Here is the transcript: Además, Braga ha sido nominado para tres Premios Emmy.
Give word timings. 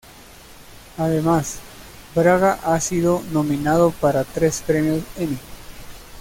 Además, 0.97 1.59
Braga 2.15 2.53
ha 2.63 2.79
sido 2.79 3.21
nominado 3.31 3.91
para 3.91 4.23
tres 4.23 4.63
Premios 4.65 5.03
Emmy. 5.15 5.37